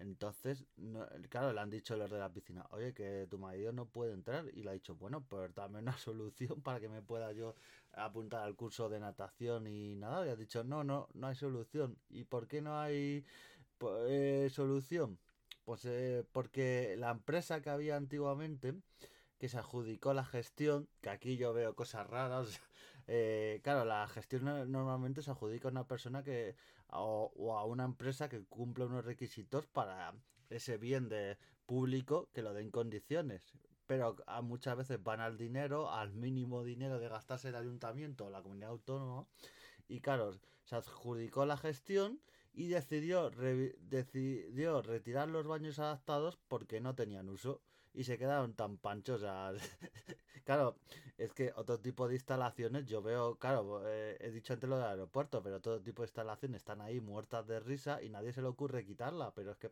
Entonces, 0.00 0.64
no, 0.76 1.06
claro, 1.28 1.52
le 1.52 1.60
han 1.60 1.68
dicho 1.68 1.94
los 1.94 2.10
de 2.10 2.18
la 2.18 2.32
piscina, 2.32 2.66
oye, 2.70 2.94
que 2.94 3.26
tu 3.30 3.38
marido 3.38 3.70
no 3.70 3.84
puede 3.86 4.14
entrar. 4.14 4.46
Y 4.54 4.62
le 4.62 4.70
ha 4.70 4.72
dicho, 4.72 4.94
bueno, 4.96 5.22
pues 5.28 5.54
dame 5.54 5.78
una 5.80 5.96
solución 5.98 6.62
para 6.62 6.80
que 6.80 6.88
me 6.88 7.02
pueda 7.02 7.32
yo 7.32 7.54
apuntar 7.92 8.42
al 8.42 8.56
curso 8.56 8.88
de 8.88 8.98
natación 8.98 9.66
y 9.66 9.96
nada. 9.96 10.26
Y 10.26 10.30
ha 10.30 10.36
dicho, 10.36 10.64
no, 10.64 10.84
no, 10.84 11.08
no 11.12 11.26
hay 11.26 11.34
solución. 11.34 11.98
¿Y 12.08 12.24
por 12.24 12.48
qué 12.48 12.62
no 12.62 12.80
hay 12.80 13.26
pues, 13.78 14.52
solución? 14.54 15.18
Pues 15.64 15.84
eh, 15.84 16.24
porque 16.32 16.96
la 16.98 17.10
empresa 17.10 17.60
que 17.60 17.68
había 17.68 17.96
antiguamente, 17.96 18.74
que 19.38 19.48
se 19.50 19.58
adjudicó 19.58 20.14
la 20.14 20.24
gestión, 20.24 20.88
que 21.02 21.10
aquí 21.10 21.36
yo 21.36 21.52
veo 21.52 21.74
cosas 21.74 22.06
raras, 22.06 22.60
eh, 23.06 23.60
claro, 23.62 23.84
la 23.84 24.08
gestión 24.08 24.44
normalmente 24.72 25.22
se 25.22 25.30
adjudica 25.30 25.68
a 25.68 25.70
una 25.72 25.86
persona 25.86 26.22
que 26.24 26.56
o, 26.92 27.58
a 27.58 27.64
una 27.64 27.84
empresa 27.84 28.28
que 28.28 28.44
cumple 28.44 28.84
unos 28.84 29.04
requisitos 29.04 29.66
para 29.66 30.14
ese 30.48 30.78
bien 30.78 31.08
de 31.08 31.38
público 31.66 32.28
que 32.32 32.42
lo 32.42 32.52
den 32.52 32.70
condiciones. 32.70 33.52
Pero 33.86 34.16
muchas 34.42 34.76
veces 34.76 35.02
van 35.02 35.20
al 35.20 35.36
dinero, 35.36 35.90
al 35.90 36.12
mínimo 36.12 36.62
dinero 36.62 36.98
de 36.98 37.08
gastarse 37.08 37.48
el 37.48 37.56
ayuntamiento 37.56 38.26
o 38.26 38.30
la 38.30 38.42
comunidad 38.42 38.70
autónoma 38.70 39.26
y 39.90 40.00
claro, 40.00 40.38
se 40.62 40.76
adjudicó 40.76 41.44
la 41.46 41.56
gestión 41.56 42.20
y 42.52 42.68
decidió, 42.68 43.30
decidió 43.30 44.82
retirar 44.82 45.28
los 45.28 45.46
baños 45.46 45.78
adaptados 45.78 46.38
porque 46.48 46.80
no 46.80 46.94
tenían 46.94 47.28
uso 47.28 47.62
y 47.92 48.04
se 48.04 48.18
quedaron 48.18 48.54
tan 48.54 48.78
panchos. 48.78 49.22
claro, 50.44 50.76
es 51.18 51.32
que 51.32 51.52
otro 51.56 51.78
tipo 51.80 52.08
de 52.08 52.14
instalaciones, 52.14 52.86
yo 52.86 53.02
veo, 53.02 53.36
claro, 53.36 53.82
eh, 53.86 54.16
he 54.20 54.30
dicho 54.30 54.52
antes 54.52 54.68
lo 54.68 54.76
del 54.76 54.86
aeropuerto, 54.86 55.42
pero 55.42 55.60
todo 55.60 55.80
tipo 55.80 56.02
de 56.02 56.06
instalaciones 56.06 56.58
están 56.58 56.80
ahí 56.80 57.00
muertas 57.00 57.46
de 57.46 57.60
risa 57.60 58.02
y 58.02 58.08
nadie 58.08 58.32
se 58.32 58.42
le 58.42 58.48
ocurre 58.48 58.84
quitarla, 58.84 59.32
pero 59.34 59.52
es 59.52 59.58
que 59.58 59.70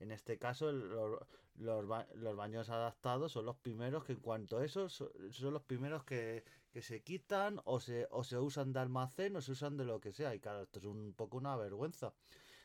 en 0.00 0.10
este 0.10 0.36
caso 0.36 0.72
los, 0.72 1.20
los, 1.56 2.36
baños 2.36 2.70
adaptados 2.70 3.32
son 3.32 3.46
los 3.46 3.56
primeros 3.56 4.04
que 4.04 4.12
en 4.12 4.20
cuanto 4.20 4.58
a 4.58 4.64
eso 4.64 4.88
son, 4.88 5.10
los 5.40 5.62
primeros 5.62 6.04
que, 6.04 6.44
que, 6.72 6.82
se 6.82 7.02
quitan 7.02 7.60
o 7.64 7.80
se, 7.80 8.06
o 8.10 8.24
se 8.24 8.38
usan 8.38 8.72
de 8.72 8.80
almacén 8.80 9.36
o 9.36 9.40
se 9.40 9.52
usan 9.52 9.76
de 9.76 9.84
lo 9.84 10.00
que 10.00 10.12
sea 10.12 10.34
y 10.34 10.40
claro, 10.40 10.62
esto 10.62 10.78
es 10.78 10.84
un 10.84 11.12
poco 11.14 11.36
una 11.36 11.56
vergüenza. 11.56 12.12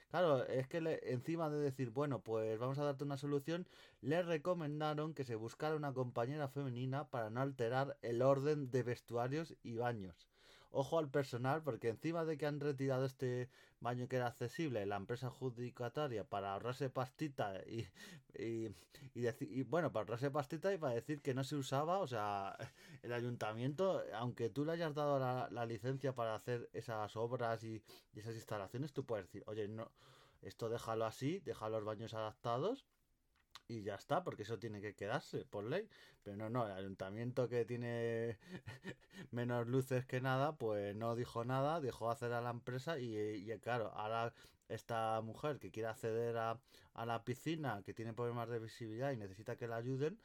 Claro, 0.09 0.45
es 0.47 0.67
que 0.67 0.99
encima 1.03 1.49
de 1.49 1.59
decir, 1.59 1.89
bueno, 1.91 2.21
pues 2.21 2.57
vamos 2.57 2.79
a 2.79 2.85
darte 2.85 3.03
una 3.03 3.17
solución, 3.17 3.67
le 4.01 4.21
recomendaron 4.21 5.13
que 5.13 5.25
se 5.25 5.35
buscara 5.35 5.75
una 5.75 5.93
compañera 5.93 6.47
femenina 6.47 7.09
para 7.09 7.29
no 7.29 7.41
alterar 7.41 7.97
el 8.01 8.21
orden 8.21 8.71
de 8.71 8.83
vestuarios 8.83 9.55
y 9.63 9.75
baños. 9.75 10.27
Ojo 10.71 11.00
al 11.00 11.09
personal, 11.09 11.63
porque 11.63 11.89
encima 11.89 12.25
de 12.25 12.38
que 12.38 12.45
han 12.45 12.59
retirado 12.59 13.05
este 13.05 13.50
baño 13.79 14.07
que 14.07 14.17
era 14.17 14.27
accesible, 14.27 14.86
la 14.86 14.97
empresa 14.97 15.27
adjudicataria 15.27 16.24
para 16.24 16.53
ahorrarse 16.53 16.89
pastita 16.89 17.62
y, 17.65 17.88
y, 18.38 18.69
y, 19.15 19.63
bueno, 19.63 19.91
para 19.91 20.03
ahorrarse 20.03 20.29
pastita 20.31 20.74
y 20.74 20.77
para 20.77 20.93
decir 20.93 21.21
que 21.21 21.33
no 21.33 21.43
se 21.43 21.55
usaba, 21.55 22.00
o 22.00 22.07
sea, 22.07 22.57
el 23.03 23.13
ayuntamiento, 23.13 24.03
aunque 24.13 24.50
tú 24.50 24.65
le 24.65 24.74
hayas 24.74 24.93
dado 24.93 25.19
la, 25.19 25.47
la 25.51 25.65
licencia 25.65 26.13
para 26.13 26.36
hacer 26.36 26.69
esas 26.74 27.15
obras 27.15 27.63
y, 27.63 27.81
y 28.13 28.19
esas 28.19 28.36
instalaciones, 28.36 28.93
tú 28.93 29.05
puedes 29.05 29.25
decir, 29.27 29.43
oye, 29.47 29.67
no, 29.67 29.91
esto 30.41 30.69
déjalo 30.69 31.05
así, 31.05 31.39
deja 31.39 31.69
los 31.69 31.83
baños 31.83 32.13
adaptados 32.13 32.86
y 33.67 33.83
ya 33.83 33.95
está, 33.95 34.24
porque 34.24 34.43
eso 34.43 34.59
tiene 34.59 34.81
que 34.81 34.95
quedarse 34.95 35.45
por 35.45 35.63
ley. 35.65 35.89
Pero 36.24 36.38
no, 36.38 36.50
no, 36.50 36.65
el 36.65 36.71
ayuntamiento 36.74 37.47
que 37.50 37.65
tiene 37.65 38.38
menos 39.31 39.67
luces 39.67 40.05
que 40.05 40.21
nada, 40.21 40.57
pues 40.57 40.95
no 40.95 41.15
dijo 41.15 41.45
nada, 41.45 41.81
dejó 41.81 42.09
hacer 42.12 42.33
a 42.33 42.41
la 42.41 42.51
empresa 42.51 43.00
y, 43.00 43.17
y 43.17 43.59
claro, 43.59 43.91
ahora 43.93 44.33
esta 44.67 45.21
mujer 45.21 45.59
que 45.59 45.71
quiere 45.71 45.89
acceder 45.89 46.38
a, 46.38 46.62
a 46.93 47.05
la 47.05 47.24
piscina, 47.24 47.83
que 47.83 47.93
tiene 47.93 48.13
problemas 48.13 48.50
de 48.50 48.59
visibilidad 48.59 49.12
y 49.12 49.17
necesita 49.17 49.55
que 49.57 49.67
la 49.67 49.77
ayuden, 49.77 50.19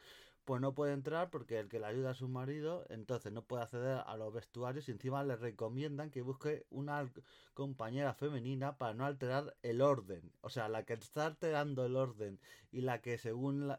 pues 0.45 0.61
no 0.61 0.73
puede 0.73 0.93
entrar 0.93 1.29
porque 1.29 1.59
el 1.59 1.69
que 1.69 1.79
le 1.79 1.85
ayuda 1.85 2.11
a 2.11 2.15
su 2.15 2.27
marido, 2.27 2.85
entonces 2.89 3.31
no 3.31 3.43
puede 3.43 3.63
acceder 3.63 4.01
a 4.05 4.17
los 4.17 4.33
vestuarios 4.33 4.87
y 4.89 4.91
encima 4.91 5.23
le 5.23 5.35
recomiendan 5.35 6.11
que 6.11 6.21
busque 6.21 6.65
una 6.69 7.09
compañera 7.53 8.13
femenina 8.13 8.77
para 8.77 8.93
no 8.93 9.05
alterar 9.05 9.55
el 9.63 9.81
orden. 9.81 10.31
O 10.41 10.49
sea, 10.49 10.69
la 10.69 10.83
que 10.83 10.93
está 10.93 11.27
alterando 11.27 11.85
el 11.85 11.95
orden 11.95 12.39
y 12.71 12.81
la 12.81 13.01
que 13.01 13.17
según 13.17 13.73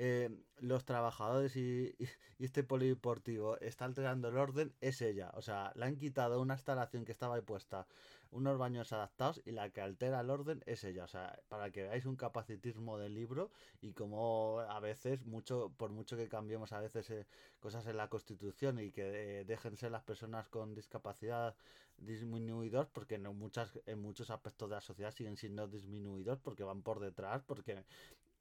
eh, 0.00 0.30
los 0.58 0.84
trabajadores 0.84 1.56
y, 1.56 1.94
este 2.38 2.62
polideportivo 2.62 3.58
está 3.58 3.84
alterando 3.84 4.28
el 4.28 4.36
orden 4.36 4.72
es 4.80 5.02
ella. 5.02 5.32
O 5.34 5.42
sea, 5.42 5.72
le 5.74 5.86
han 5.86 5.96
quitado 5.96 6.40
una 6.40 6.54
instalación 6.54 7.04
que 7.04 7.10
estaba 7.10 7.34
ahí 7.34 7.42
puesta 7.42 7.86
unos 8.30 8.58
baños 8.58 8.92
adaptados 8.92 9.40
y 9.44 9.52
la 9.52 9.70
que 9.70 9.80
altera 9.80 10.20
el 10.20 10.30
orden 10.30 10.62
es 10.66 10.84
ella. 10.84 11.02
O 11.04 11.08
sea, 11.08 11.40
para 11.48 11.72
que 11.72 11.82
veáis 11.82 12.06
un 12.06 12.14
capacitismo 12.14 12.96
del 12.96 13.14
libro 13.14 13.50
y 13.80 13.92
como 13.92 14.60
a 14.60 14.78
veces, 14.78 15.24
mucho 15.26 15.72
por 15.76 15.90
mucho 15.90 16.16
que 16.16 16.28
cambiemos 16.28 16.72
a 16.72 16.80
veces 16.80 17.10
eh, 17.10 17.26
cosas 17.58 17.84
en 17.88 17.96
la 17.96 18.08
Constitución 18.08 18.78
y 18.78 18.92
que 18.92 19.40
eh, 19.40 19.44
dejen 19.44 19.76
ser 19.76 19.90
las 19.90 20.04
personas 20.04 20.48
con 20.48 20.74
discapacidad 20.74 21.56
disminuidor, 21.96 22.88
porque 22.92 23.16
en, 23.16 23.24
muchas, 23.36 23.80
en 23.86 23.98
muchos 24.00 24.30
aspectos 24.30 24.68
de 24.68 24.76
la 24.76 24.80
sociedad 24.80 25.10
siguen 25.10 25.36
siendo 25.36 25.66
disminuidores 25.66 26.40
porque 26.40 26.62
van 26.62 26.82
por 26.82 27.00
detrás, 27.00 27.42
porque 27.42 27.84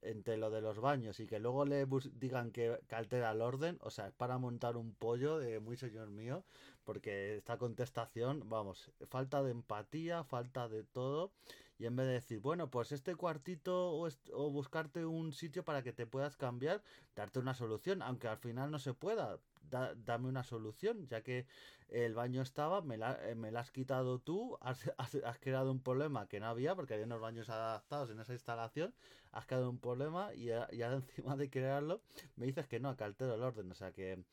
entre 0.01 0.38
lo 0.38 0.50
de 0.50 0.62
los 0.62 0.80
baños 0.80 1.20
y 1.20 1.27
que 1.27 1.39
luego 1.39 1.66
le 1.66 1.86
digan 2.13 2.51
que, 2.51 2.80
que, 2.88 2.96
altera 2.96 3.32
el 3.32 3.42
orden, 3.42 3.77
o 3.82 3.89
sea, 3.89 4.08
es 4.08 4.13
para 4.13 4.38
montar 4.38 4.77
un 4.77 4.94
pollo 4.94 5.38
de 5.39 5.60
muy 5.60 5.77
señor 5.77 6.10
mío, 6.10 6.44
porque 6.84 7.38
esta 7.38 7.58
contestación, 7.58 8.48
vamos, 8.48 8.92
falta 9.10 9.44
de 9.44 9.51
empatía, 9.51 10.24
falta 10.24 10.68
de 10.68 10.84
todo, 10.84 11.32
y 11.80 11.86
en 11.86 11.96
vez 11.96 12.08
de 12.08 12.14
decir, 12.14 12.40
bueno, 12.40 12.70
pues 12.70 12.92
este 12.92 13.16
cuartito 13.16 13.92
o, 13.92 14.08
o 14.34 14.52
buscarte 14.52 15.06
un 15.06 15.32
sitio 15.34 15.64
para 15.64 15.84
que 15.84 15.94
te 15.94 16.08
puedas 16.08 16.38
cambiar, 16.38 16.82
darte 17.16 17.40
una 17.40 17.54
solución, 17.54 18.02
aunque 18.02 18.28
al 18.28 18.38
final 18.38 18.72
no 18.72 18.80
se 18.80 18.94
pueda, 18.94 19.40
dame 19.70 20.28
una 20.28 20.44
solución, 20.44 21.08
ya 21.08 21.22
que 21.22 21.46
el 21.90 22.14
baño 22.14 22.42
estaba, 22.42 22.82
me 22.82 22.98
la, 22.98 23.18
eh, 23.30 23.36
me 23.36 23.52
la 23.52 23.62
has 23.62 23.72
quitado 23.72 24.20
tú, 24.20 24.58
has, 24.62 24.90
has, 24.98 25.40
creado 25.40 25.72
un 25.72 25.82
problema 25.82 26.28
que 26.28 26.40
no 26.40 26.48
había, 26.48 26.76
porque 26.76 26.94
había 26.94 27.06
unos 27.06 27.22
baños 27.22 27.50
adaptados 27.50 28.10
en 28.10 28.20
esa 28.20 28.34
instalación, 28.34 28.94
has 29.32 29.46
creado 29.46 29.70
un 29.70 29.80
problema 29.80 30.34
y, 30.34 30.50
y 30.50 30.52
ahora 30.52 30.96
encima 30.98 31.36
de 31.38 31.50
crearlo 31.50 32.02
me 32.36 32.46
dices 32.46 32.68
que 32.68 32.80
no, 32.80 32.96
que 32.96 33.04
altero 33.04 33.36
el 33.36 33.44
orden, 33.44 33.72
o 33.72 33.76
sea 33.76 33.92
que 33.92 34.24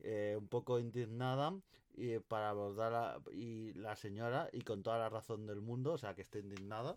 eh, 0.00 0.36
un 0.38 0.48
poco 0.48 0.78
indignada 0.78 1.54
y 1.98 2.18
para 2.20 2.50
abordar 2.50 2.94
a, 2.94 3.20
y 3.32 3.72
la 3.74 3.96
señora 3.96 4.48
y 4.52 4.62
con 4.62 4.82
toda 4.82 4.98
la 4.98 5.08
razón 5.08 5.46
del 5.46 5.60
mundo, 5.60 5.92
o 5.92 5.98
sea 5.98 6.14
que 6.14 6.22
esté 6.22 6.40
indignada. 6.40 6.96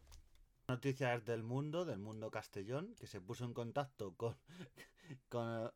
Noticias 0.68 1.26
del 1.26 1.44
mundo, 1.44 1.86
del 1.86 2.00
mundo 2.00 2.32
Castellón, 2.32 2.96
que 3.00 3.08
se 3.08 3.20
puso 3.20 3.44
en 3.44 3.54
contacto 3.54 4.14
con, 4.16 4.38
con 5.30 5.72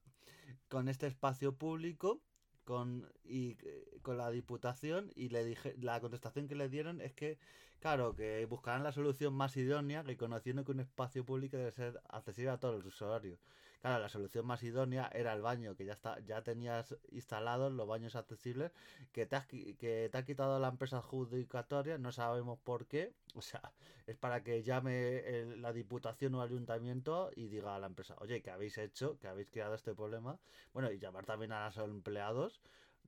con 0.67 0.87
este 0.89 1.07
espacio 1.07 1.55
público 1.55 2.21
con 2.63 3.07
y 3.23 3.57
con 4.01 4.17
la 4.17 4.31
diputación 4.31 5.11
y 5.15 5.29
le 5.29 5.45
dije 5.45 5.75
la 5.79 5.99
contestación 6.01 6.47
que 6.47 6.55
le 6.55 6.69
dieron 6.69 7.01
es 7.01 7.13
que 7.13 7.37
claro 7.79 8.15
que 8.15 8.45
buscarán 8.45 8.83
la 8.83 8.91
solución 8.91 9.33
más 9.33 9.55
idónea 9.57 10.01
reconociendo 10.01 10.65
que 10.65 10.71
un 10.71 10.79
espacio 10.79 11.23
público 11.23 11.57
debe 11.57 11.71
ser 11.71 12.01
accesible 12.09 12.51
a 12.51 12.59
todos 12.59 12.75
los 12.75 12.85
usuarios 12.85 13.39
claro 13.81 13.99
la 14.01 14.09
solución 14.09 14.45
más 14.45 14.63
idónea 14.63 15.09
era 15.13 15.33
el 15.33 15.41
baño 15.41 15.75
que 15.75 15.85
ya 15.85 15.93
está 15.93 16.19
ya 16.19 16.41
tenías 16.41 16.95
instalados 17.11 17.71
los 17.71 17.87
baños 17.87 18.15
accesibles 18.15 18.71
que 19.11 19.25
te 19.25 19.35
has, 19.35 19.47
que 19.47 20.09
te 20.11 20.17
ha 20.17 20.25
quitado 20.25 20.59
la 20.59 20.69
empresa 20.69 20.97
adjudicatoria 20.97 21.97
no 21.97 22.11
sabemos 22.11 22.59
por 22.59 22.87
qué 22.87 23.13
o 23.33 23.41
sea 23.41 23.73
es 24.07 24.15
para 24.15 24.43
que 24.43 24.63
llame 24.63 25.55
la 25.57 25.73
diputación 25.73 26.35
o 26.35 26.41
ayuntamiento 26.41 27.31
y 27.35 27.47
diga 27.47 27.75
a 27.75 27.79
la 27.79 27.87
empresa 27.87 28.15
oye 28.19 28.41
que 28.41 28.51
habéis 28.51 28.77
hecho 28.77 29.17
que 29.19 29.27
habéis 29.27 29.49
creado 29.49 29.75
este 29.75 29.93
problema 29.93 30.39
bueno 30.73 30.91
y 30.91 30.99
llamar 30.99 31.25
también 31.25 31.51
a 31.51 31.65
los 31.65 31.77
empleados 31.77 32.61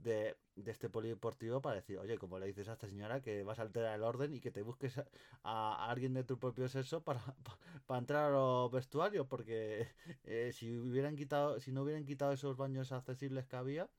de, 0.04 0.38
este 0.66 0.90
polideportivo 0.90 1.62
para 1.62 1.76
decir, 1.76 1.98
oye, 2.00 2.18
como 2.18 2.40
le 2.40 2.48
dices 2.48 2.68
a 2.68 2.74
esta 2.74 2.88
señora 2.88 3.22
que 3.22 3.44
vas 3.44 3.60
a 3.60 3.64
alterar 3.64 3.96
el 3.96 4.04
orden 4.04 4.34
y 4.34 4.40
que 4.40 4.52
te 4.52 4.62
busques 4.62 5.00
a, 5.44 5.90
alguien 5.90 6.14
de 6.14 6.24
tu 6.24 6.40
propio 6.40 6.68
sexo 6.68 7.04
para, 7.04 7.22
para, 7.86 8.00
entrar 8.00 8.26
a 8.26 8.30
los 8.30 8.72
vestuarios, 8.72 9.28
porque 9.28 9.88
eh, 10.24 10.52
si 10.54 10.76
hubieran 10.76 11.16
quitado, 11.16 11.60
si 11.60 11.72
no 11.72 11.84
hubieran 11.84 12.06
quitado 12.06 12.32
esos 12.32 12.58
baños 12.58 12.92
accesibles 12.92 13.46
que 13.46 13.56
había, 13.56 13.90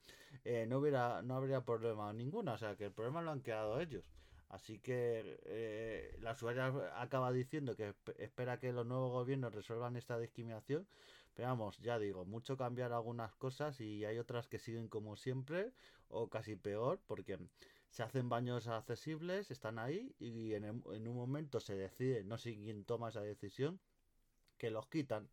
eh, 0.45 0.65
no 0.67 0.79
hubiera, 0.79 1.21
no 1.21 1.35
habría 1.35 1.61
problema 1.61 2.11
ninguno, 2.13 2.53
o 2.53 2.57
sea 2.57 2.75
que 2.75 2.85
el 2.85 2.91
problema 2.91 3.21
lo 3.21 3.31
han 3.31 3.41
quedado 3.41 3.79
ellos. 3.79 4.03
Así 4.49 4.79
que 4.79 5.39
eh, 5.45 6.17
la 6.21 6.31
usuaria 6.31 6.73
acaba 6.99 7.31
diciendo 7.31 7.75
que 7.75 7.93
espera 8.17 8.59
que 8.59 8.73
los 8.73 8.85
nuevos 8.85 9.11
gobiernos 9.11 9.53
resuelvan 9.53 9.95
esta 9.95 10.17
discriminación, 10.17 10.87
Veamos, 11.39 11.77
ya 11.79 11.97
digo, 11.97 12.25
mucho 12.25 12.57
cambiar 12.57 12.91
algunas 12.91 13.33
cosas 13.33 13.79
y 13.79 14.03
hay 14.03 14.17
otras 14.17 14.49
que 14.49 14.59
siguen 14.59 14.89
como 14.89 15.15
siempre 15.15 15.71
o 16.09 16.29
casi 16.29 16.57
peor 16.57 16.99
porque 17.07 17.39
se 17.89 18.03
hacen 18.03 18.27
baños 18.27 18.67
accesibles, 18.67 19.49
están 19.49 19.79
ahí 19.79 20.13
y 20.19 20.53
en, 20.53 20.65
en 20.65 21.07
un 21.07 21.15
momento 21.15 21.61
se 21.61 21.75
decide, 21.75 22.25
no 22.25 22.37
sé 22.37 22.55
quién 22.55 22.83
toma 22.83 23.07
esa 23.07 23.21
decisión, 23.21 23.79
que 24.57 24.69
los 24.69 24.87
quitan 24.87 25.29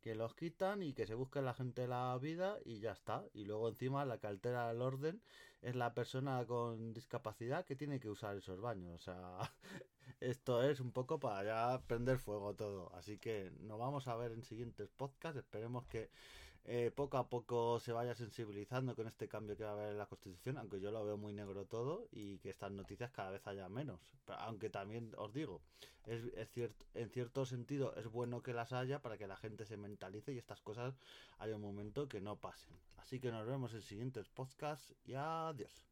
que 0.00 0.14
los 0.14 0.34
quitan 0.34 0.82
y 0.84 0.92
que 0.92 1.06
se 1.06 1.14
busque 1.14 1.42
la 1.42 1.54
gente 1.54 1.88
la 1.88 2.16
vida 2.18 2.58
y 2.64 2.78
ya 2.78 2.92
está. 2.92 3.24
Y 3.34 3.44
luego 3.44 3.68
encima 3.68 4.04
la 4.04 4.18
que 4.18 4.28
altera 4.28 4.70
orden 4.72 5.20
es 5.60 5.74
la 5.74 5.92
persona 5.92 6.46
con 6.46 6.92
discapacidad 6.92 7.64
que 7.64 7.74
tiene 7.76 7.98
que 7.98 8.08
usar 8.08 8.36
esos 8.36 8.60
baños. 8.60 8.94
O 8.94 8.98
sea, 9.04 9.38
esto 10.20 10.62
es 10.62 10.80
un 10.80 10.92
poco 10.92 11.18
para 11.18 11.44
ya 11.44 11.82
prender 11.86 12.18
fuego 12.18 12.54
todo. 12.54 12.92
Así 12.94 13.18
que 13.18 13.52
nos 13.60 13.78
vamos 13.78 14.08
a 14.08 14.16
ver 14.16 14.32
en 14.32 14.42
siguientes 14.42 14.88
podcasts. 14.90 15.38
Esperemos 15.38 15.86
que 15.86 16.10
eh, 16.64 16.90
poco 16.94 17.16
a 17.16 17.28
poco 17.28 17.80
se 17.80 17.92
vaya 17.92 18.14
sensibilizando 18.14 18.94
con 18.94 19.06
este 19.06 19.28
cambio 19.28 19.56
que 19.56 19.64
va 19.64 19.70
a 19.70 19.72
haber 19.72 19.90
en 19.92 19.98
la 19.98 20.06
Constitución, 20.06 20.58
aunque 20.58 20.80
yo 20.80 20.90
lo 20.90 21.04
veo 21.04 21.16
muy 21.16 21.32
negro 21.32 21.64
todo 21.64 22.08
y 22.10 22.38
que 22.40 22.50
estas 22.50 22.70
noticias 22.72 23.10
cada 23.10 23.30
vez 23.30 23.46
haya 23.46 23.68
menos. 23.68 24.00
aunque 24.26 24.68
también 24.68 25.12
os 25.16 25.32
digo, 25.32 25.62
es, 26.04 26.24
es 26.36 26.50
cierto, 26.50 26.84
en 26.94 27.08
cierto 27.10 27.46
sentido 27.46 27.94
es 27.96 28.06
bueno 28.06 28.42
que 28.42 28.52
las 28.52 28.72
haya 28.72 29.00
para 29.00 29.16
que 29.16 29.26
la 29.26 29.36
gente 29.36 29.64
se 29.64 29.78
mentalice 29.78 30.32
y 30.34 30.38
estas 30.38 30.60
cosas 30.60 30.98
haya 31.38 31.56
un 31.56 31.62
momento 31.62 32.06
que 32.08 32.20
no 32.20 32.36
pasen. 32.36 32.74
Así 32.98 33.18
que 33.20 33.30
nos 33.30 33.46
vemos 33.46 33.72
en 33.72 33.80
siguientes 33.80 34.28
podcasts 34.28 34.94
y 35.06 35.14
adiós. 35.14 35.87